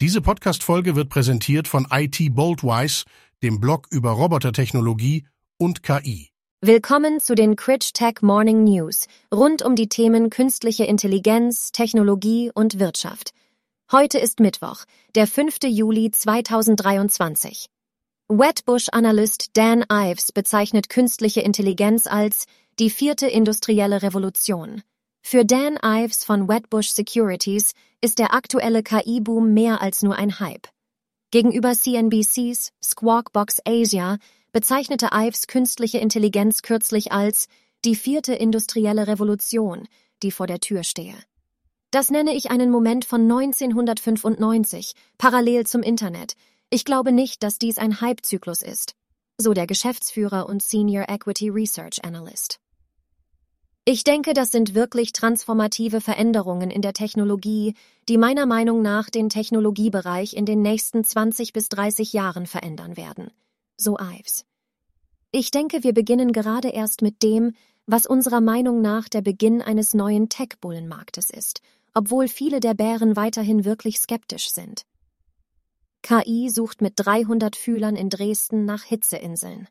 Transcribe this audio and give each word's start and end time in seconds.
Diese 0.00 0.20
Podcast-Folge 0.20 0.94
wird 0.94 1.08
präsentiert 1.08 1.66
von 1.66 1.88
IT 1.90 2.32
Boldwise, 2.32 3.04
dem 3.42 3.58
Blog 3.58 3.88
über 3.90 4.12
Robotertechnologie 4.12 5.26
und 5.58 5.82
KI. 5.82 6.30
Willkommen 6.60 7.18
zu 7.18 7.34
den 7.34 7.56
Critch 7.56 7.94
Tech 7.94 8.22
Morning 8.22 8.62
News 8.62 9.08
rund 9.34 9.60
um 9.62 9.74
die 9.74 9.88
Themen 9.88 10.30
künstliche 10.30 10.84
Intelligenz, 10.84 11.72
Technologie 11.72 12.52
und 12.54 12.78
Wirtschaft. 12.78 13.32
Heute 13.90 14.20
ist 14.20 14.38
Mittwoch, 14.38 14.84
der 15.16 15.26
5. 15.26 15.64
Juli 15.64 16.12
2023. 16.12 17.66
Wetbush-Analyst 18.28 19.50
Dan 19.54 19.84
Ives 19.90 20.30
bezeichnet 20.30 20.90
künstliche 20.90 21.40
Intelligenz 21.40 22.06
als 22.06 22.44
die 22.78 22.90
vierte 22.90 23.26
industrielle 23.26 24.02
Revolution. 24.02 24.82
Für 25.20 25.44
Dan 25.44 25.78
Ives 25.82 26.24
von 26.24 26.48
Wetbush 26.48 26.88
Securities 26.88 27.72
ist 28.00 28.18
der 28.18 28.32
aktuelle 28.32 28.82
KI-Boom 28.82 29.52
mehr 29.52 29.82
als 29.82 30.02
nur 30.02 30.16
ein 30.16 30.40
Hype. 30.40 30.68
Gegenüber 31.30 31.72
CNBCs 31.72 32.72
Squawkbox 32.82 33.60
Asia 33.66 34.18
bezeichnete 34.52 35.10
Ives 35.12 35.46
künstliche 35.46 35.98
Intelligenz 35.98 36.62
kürzlich 36.62 37.12
als 37.12 37.48
die 37.84 37.94
vierte 37.94 38.34
industrielle 38.34 39.06
Revolution, 39.06 39.86
die 40.22 40.32
vor 40.32 40.46
der 40.46 40.60
Tür 40.60 40.84
stehe. 40.84 41.14
Das 41.90 42.10
nenne 42.10 42.34
ich 42.34 42.50
einen 42.50 42.70
Moment 42.70 43.04
von 43.04 43.22
1995, 43.22 44.94
parallel 45.16 45.66
zum 45.66 45.82
Internet. 45.82 46.34
Ich 46.70 46.84
glaube 46.84 47.12
nicht, 47.12 47.42
dass 47.42 47.58
dies 47.58 47.78
ein 47.78 48.00
Hype-Zyklus 48.00 48.62
ist, 48.62 48.94
so 49.38 49.54
der 49.54 49.66
Geschäftsführer 49.66 50.48
und 50.48 50.62
Senior 50.62 51.06
Equity 51.08 51.48
Research 51.48 52.04
Analyst. 52.04 52.60
Ich 53.90 54.04
denke, 54.04 54.34
das 54.34 54.50
sind 54.50 54.74
wirklich 54.74 55.14
transformative 55.14 56.02
Veränderungen 56.02 56.70
in 56.70 56.82
der 56.82 56.92
Technologie, 56.92 57.72
die 58.06 58.18
meiner 58.18 58.44
Meinung 58.44 58.82
nach 58.82 59.08
den 59.08 59.30
Technologiebereich 59.30 60.34
in 60.34 60.44
den 60.44 60.60
nächsten 60.60 61.04
20 61.04 61.54
bis 61.54 61.70
30 61.70 62.12
Jahren 62.12 62.46
verändern 62.46 62.98
werden. 62.98 63.30
So 63.78 63.96
Ives. 63.98 64.44
Ich 65.32 65.50
denke, 65.50 65.84
wir 65.84 65.94
beginnen 65.94 66.32
gerade 66.32 66.68
erst 66.68 67.00
mit 67.00 67.22
dem, 67.22 67.54
was 67.86 68.04
unserer 68.04 68.42
Meinung 68.42 68.82
nach 68.82 69.08
der 69.08 69.22
Beginn 69.22 69.62
eines 69.62 69.94
neuen 69.94 70.28
Tech-Bullenmarktes 70.28 71.30
ist, 71.30 71.62
obwohl 71.94 72.28
viele 72.28 72.60
der 72.60 72.74
Bären 72.74 73.16
weiterhin 73.16 73.64
wirklich 73.64 74.00
skeptisch 74.00 74.50
sind. 74.50 74.82
KI 76.02 76.50
sucht 76.50 76.82
mit 76.82 76.92
300 76.96 77.56
Fühlern 77.56 77.96
in 77.96 78.10
Dresden 78.10 78.66
nach 78.66 78.82
Hitzeinseln. 78.82 79.66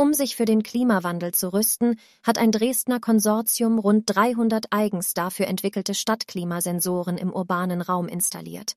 Um 0.00 0.14
sich 0.14 0.34
für 0.34 0.46
den 0.46 0.62
Klimawandel 0.62 1.34
zu 1.34 1.52
rüsten, 1.52 2.00
hat 2.22 2.38
ein 2.38 2.52
Dresdner 2.52 3.00
Konsortium 3.00 3.78
rund 3.78 4.04
300 4.06 4.68
eigens 4.70 5.12
dafür 5.12 5.46
entwickelte 5.46 5.92
Stadtklimasensoren 5.92 7.18
im 7.18 7.30
urbanen 7.30 7.82
Raum 7.82 8.08
installiert. 8.08 8.76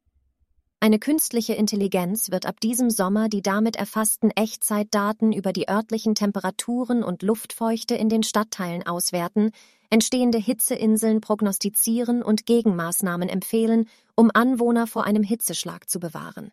Eine 0.81 0.99
künstliche 0.99 1.53
Intelligenz 1.53 2.29
wird 2.29 2.45
ab 2.45 2.59
diesem 2.59 2.89
Sommer 2.89 3.29
die 3.29 3.41
damit 3.41 3.77
erfassten 3.77 4.31
Echtzeitdaten 4.31 5.31
über 5.31 5.53
die 5.53 5.69
örtlichen 5.69 6.13
Temperaturen 6.13 7.05
und 7.05 7.23
Luftfeuchte 7.23 7.95
in 7.95 8.09
den 8.09 8.23
Stadtteilen 8.23 8.85
auswerten, 8.85 9.51
entstehende 9.89 10.39
Hitzeinseln 10.39 11.21
prognostizieren 11.21 12.21
und 12.21 12.45
Gegenmaßnahmen 12.45 13.29
empfehlen, 13.29 13.87
um 14.15 14.29
Anwohner 14.33 14.87
vor 14.87 15.05
einem 15.05 15.23
Hitzeschlag 15.23 15.89
zu 15.89 16.01
bewahren. 16.01 16.51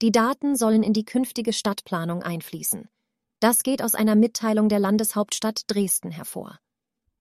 Die 0.00 0.12
Daten 0.12 0.54
sollen 0.54 0.84
in 0.84 0.92
die 0.92 1.04
künftige 1.04 1.52
Stadtplanung 1.52 2.22
einfließen. 2.22 2.88
Das 3.42 3.64
geht 3.64 3.82
aus 3.82 3.96
einer 3.96 4.14
Mitteilung 4.14 4.68
der 4.68 4.78
Landeshauptstadt 4.78 5.62
Dresden 5.66 6.12
hervor. 6.12 6.60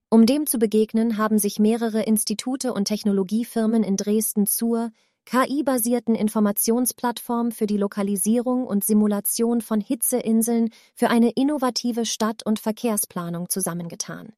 Um 0.08 0.28
dem 0.28 0.46
zu 0.46 0.60
begegnen, 0.60 1.18
haben 1.18 1.40
sich 1.40 1.58
mehrere 1.58 2.04
Institute 2.04 2.72
und 2.74 2.86
Technologiefirmen 2.86 3.82
in 3.82 3.98
Dresden 3.98 4.46
zur 4.46 4.92
KI-basierten 5.26 6.14
Informationsplattform 6.14 7.52
für 7.52 7.66
die 7.66 7.78
Lokalisierung 7.78 8.68
und 8.68 8.84
Simulation 8.84 9.62
von 9.62 9.82
Hitzeinseln 9.82 10.70
für 10.94 11.10
eine 11.10 11.32
innovative 11.32 12.06
Stadt- 12.06 12.46
und 12.46 12.60
Verkehrsplanung 12.60 13.50
zusammengetan. 13.50 14.32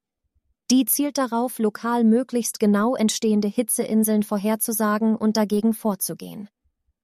Die 0.72 0.86
zielt 0.86 1.18
darauf, 1.18 1.60
lokal 1.60 2.06
möglichst 2.06 2.62
genau 2.62 2.96
entstehende 2.96 3.50
Hitzeinseln 3.50 4.24
vorherzusagen 4.24 5.18
und 5.18 5.36
dagegen 5.36 5.74
vorzugehen. 5.74 6.48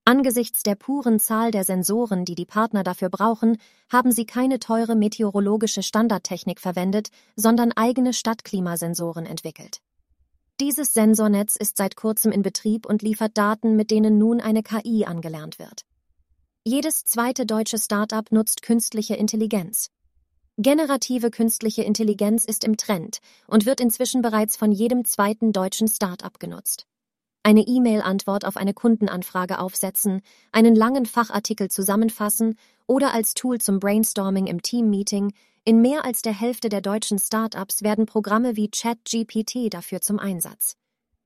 Angesichts 0.10 0.64
der 0.64 0.74
puren 0.74 1.20
Zahl 1.20 1.52
der 1.52 1.64
Sensoren, 1.64 2.26
die 2.26 2.34
die 2.34 2.48
Partner 2.48 2.82
dafür 2.82 3.10
brauchen, 3.10 3.58
haben 3.92 4.12
sie 4.12 4.26
keine 4.26 4.58
teure 4.58 4.96
meteorologische 4.96 5.84
Standardtechnik 5.84 6.60
verwendet, 6.60 7.10
sondern 7.36 7.74
eigene 7.74 8.12
Stadtklimasensoren 8.12 9.28
entwickelt. 9.28 9.82
Dieses 10.60 10.96
Sensornetz 10.96 11.56
ist 11.56 11.78
seit 11.78 11.96
kurzem 11.96 12.32
in 12.32 12.42
Betrieb 12.42 12.88
und 12.88 13.04
liefert 13.04 13.38
Daten, 13.38 13.76
mit 13.76 13.92
denen 13.92 14.18
nun 14.18 14.42
eine 14.42 14.64
KI 14.64 15.06
angelernt 15.06 15.60
wird. 15.60 15.84
Jedes 16.64 17.04
zweite 17.04 17.46
deutsche 17.46 17.78
Start-up 17.78 18.32
nutzt 18.32 18.64
künstliche 18.64 19.14
Intelligenz. 19.14 19.92
Generative 20.58 21.30
künstliche 21.30 21.84
Intelligenz 21.84 22.46
ist 22.46 22.64
im 22.64 22.78
Trend 22.78 23.20
und 23.46 23.68
wird 23.68 23.80
inzwischen 23.80 24.24
bereits 24.24 24.58
von 24.58 24.72
jedem 24.72 25.06
zweiten 25.06 25.54
deutschen 25.54 25.88
Start-up 25.88 26.40
genutzt 26.40 26.89
eine 27.44 27.62
E-Mail-Antwort 27.62 28.46
auf 28.46 28.58
eine 28.58 28.74
Kundenanfrage 28.74 29.60
aufsetzen, 29.60 30.22
einen 30.52 30.76
langen 30.76 31.06
Fachartikel 31.06 31.70
zusammenfassen 31.70 32.56
oder 32.88 33.14
als 33.14 33.34
Tool 33.34 33.60
zum 33.60 33.80
Brainstorming 33.80 34.48
im 34.48 34.62
Team-Meeting, 34.62 35.32
in 35.64 35.82
mehr 35.82 36.06
als 36.06 36.22
der 36.22 36.34
Hälfte 36.34 36.70
der 36.70 36.82
deutschen 36.82 37.20
Startups 37.20 37.84
werden 37.84 38.06
Programme 38.06 38.56
wie 38.56 38.70
ChatGPT 38.70 39.74
dafür 39.74 40.02
zum 40.02 40.20
Einsatz. 40.20 40.76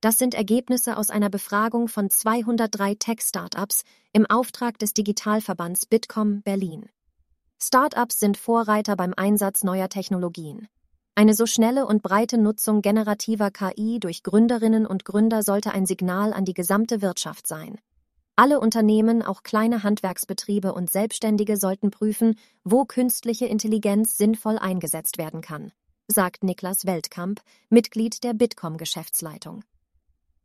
Das 0.00 0.18
sind 0.18 0.34
Ergebnisse 0.34 0.98
aus 0.98 1.08
einer 1.08 1.30
Befragung 1.30 1.88
von 1.88 2.10
203 2.10 2.96
Tech-Startups 2.96 3.84
im 4.12 4.26
Auftrag 4.26 4.78
des 4.78 4.92
Digitalverbands 4.92 5.86
Bitkom 5.86 6.42
Berlin. 6.42 6.90
Startups 7.58 8.20
sind 8.20 8.36
Vorreiter 8.36 8.96
beim 8.96 9.14
Einsatz 9.16 9.64
neuer 9.64 9.88
Technologien. 9.88 10.68
Eine 11.16 11.34
so 11.34 11.46
schnelle 11.46 11.86
und 11.86 12.02
breite 12.02 12.38
Nutzung 12.38 12.82
generativer 12.82 13.52
KI 13.52 14.00
durch 14.00 14.24
Gründerinnen 14.24 14.84
und 14.84 15.04
Gründer 15.04 15.44
sollte 15.44 15.70
ein 15.70 15.86
Signal 15.86 16.32
an 16.32 16.44
die 16.44 16.54
gesamte 16.54 17.02
Wirtschaft 17.02 17.46
sein. 17.46 17.78
Alle 18.34 18.58
Unternehmen, 18.58 19.22
auch 19.22 19.44
kleine 19.44 19.84
Handwerksbetriebe 19.84 20.74
und 20.74 20.90
Selbstständige 20.90 21.56
sollten 21.56 21.92
prüfen, 21.92 22.36
wo 22.64 22.84
künstliche 22.84 23.46
Intelligenz 23.46 24.16
sinnvoll 24.16 24.58
eingesetzt 24.58 25.16
werden 25.16 25.40
kann, 25.40 25.70
sagt 26.08 26.42
Niklas 26.42 26.84
Weltkamp, 26.84 27.42
Mitglied 27.68 28.24
der 28.24 28.34
Bitkom 28.34 28.76
Geschäftsleitung. 28.76 29.62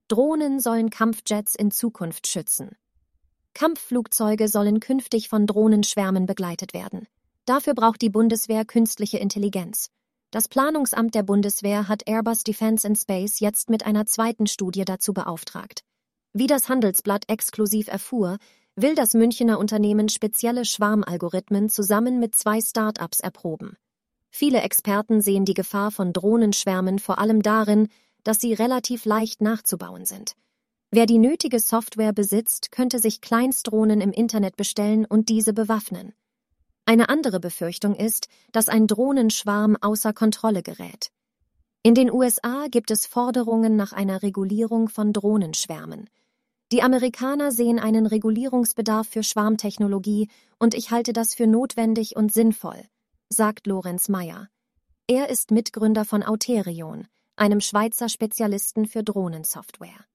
Drohnen 0.08 0.60
sollen 0.60 0.92
Kampfjets 0.92 1.56
in 1.56 1.72
Zukunft 1.72 2.28
schützen. 2.28 2.76
Kampfflugzeuge 3.56 4.48
sollen 4.48 4.80
künftig 4.80 5.30
von 5.30 5.48
Drohnenschwärmen 5.48 6.28
begleitet 6.28 6.76
werden. 6.76 7.08
Dafür 7.46 7.74
braucht 7.74 8.04
die 8.04 8.12
Bundeswehr 8.12 8.66
künstliche 8.66 9.18
Intelligenz. 9.18 9.90
Das 10.32 10.48
Planungsamt 10.48 11.16
der 11.16 11.24
Bundeswehr 11.24 11.88
hat 11.88 12.08
Airbus 12.08 12.44
Defence 12.44 12.86
and 12.86 12.96
Space 12.96 13.40
jetzt 13.40 13.72
mit 13.72 13.88
einer 13.88 14.06
zweiten 14.06 14.46
Studie 14.46 14.86
dazu 14.86 15.12
beauftragt. 15.12 15.84
Wie 16.34 16.46
das 16.46 16.70
Handelsblatt 16.70 17.24
exklusiv 17.28 17.88
erfuhr, 17.88 18.38
will 18.76 18.94
das 18.94 19.16
Münchener 19.16 19.58
Unternehmen 19.58 20.08
spezielle 20.08 20.66
Schwarmalgorithmen 20.66 21.70
zusammen 21.70 22.20
mit 22.20 22.36
zwei 22.36 22.62
Start-ups 22.62 23.22
erproben. 23.22 23.76
Viele 24.30 24.62
Experten 24.62 25.22
sehen 25.22 25.46
die 25.46 25.56
Gefahr 25.56 25.90
von 25.90 26.14
Drohnenschwärmen 26.14 27.00
vor 27.00 27.18
allem 27.18 27.42
darin, 27.42 27.88
dass 28.24 28.40
sie 28.40 28.54
relativ 28.54 29.06
leicht 29.06 29.42
nachzubauen 29.42 30.06
sind. 30.06 30.36
Wer 30.92 31.08
die 31.08 31.18
nötige 31.18 31.60
Software 31.60 32.14
besitzt, 32.14 32.72
könnte 32.72 33.00
sich 33.00 33.22
Kleinstdrohnen 33.22 34.00
im 34.00 34.12
Internet 34.12 34.58
bestellen 34.58 35.06
und 35.06 35.30
diese 35.30 35.54
bewaffnen. 35.54 36.14
Eine 36.90 37.08
andere 37.08 37.40
Befürchtung 37.40 37.94
ist, 37.94 38.30
dass 38.52 38.68
ein 38.68 38.88
Drohnenschwarm 38.88 39.78
außer 39.80 40.12
Kontrolle 40.12 40.64
gerät. 40.64 41.12
In 41.84 41.94
den 41.94 42.12
USA 42.12 42.66
gibt 42.68 42.90
es 42.90 43.06
Forderungen 43.06 43.76
nach 43.76 43.94
einer 43.94 44.24
Regulierung 44.24 44.90
von 44.90 45.14
Drohnenschwärmen. 45.14 46.10
Die 46.72 46.82
Amerikaner 46.82 47.52
sehen 47.52 47.78
einen 47.78 48.08
Regulierungsbedarf 48.08 49.08
für 49.08 49.22
Schwarmtechnologie 49.22 50.30
und 50.58 50.74
ich 50.74 50.90
halte 50.90 51.14
das 51.14 51.36
für 51.36 51.46
notwendig 51.46 52.16
und 52.16 52.34
sinnvoll, 52.34 52.84
sagt 53.30 53.68
Lorenz 53.68 54.10
Meyer. 54.10 54.50
Er 55.06 55.30
ist 55.30 55.52
Mitgründer 55.52 56.06
von 56.06 56.24
Auterion, 56.24 57.06
einem 57.36 57.62
Schweizer 57.62 58.10
Spezialisten 58.10 58.88
für 58.88 59.04
Drohnensoftware. 59.04 60.06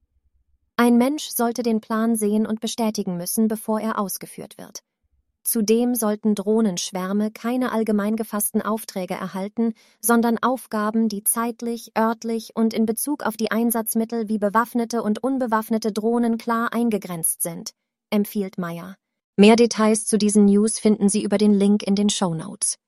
Ein 0.77 0.99
Mensch 0.99 1.29
sollte 1.29 1.63
den 1.63 1.81
Plan 1.81 2.17
sehen 2.17 2.49
und 2.49 2.59
bestätigen 2.59 3.17
müssen, 3.17 3.47
bevor 3.47 3.79
er 3.79 3.97
ausgeführt 3.97 4.59
wird. 4.59 4.83
Zudem 5.45 5.95
sollten 5.95 6.35
Drohnenschwärme 6.35 7.31
keine 7.31 7.71
allgemein 7.71 8.17
gefassten 8.17 8.63
Aufträge 8.63 9.13
erhalten, 9.15 9.75
sondern 10.01 10.39
Aufgaben, 10.39 11.11
die 11.11 11.23
zeitlich, 11.23 11.93
örtlich 11.97 12.53
und 12.55 12.73
in 12.73 12.87
Bezug 12.87 13.23
auf 13.23 13.37
die 13.37 13.51
Einsatzmittel 13.51 14.29
wie 14.31 14.39
bewaffnete 14.39 15.03
und 15.03 15.23
unbewaffnete 15.23 15.93
Drohnen 15.93 16.39
klar 16.39 16.73
eingegrenzt 16.73 17.43
sind, 17.43 17.73
empfiehlt 18.11 18.57
Meyer. 18.57 18.97
Mehr 19.37 19.57
Details 19.57 20.07
zu 20.07 20.17
diesen 20.17 20.47
News 20.47 20.79
finden 20.79 21.11
Sie 21.11 21.23
über 21.23 21.37
den 21.37 21.53
Link 21.53 21.83
in 21.83 21.95
den 21.95 22.09
Show 22.09 22.35
Notes. 22.35 22.79